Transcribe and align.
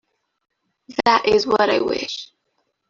That 1.05 1.27
is 1.27 1.45
what 1.45 1.69
I 1.69 1.79
wish. 1.79 2.31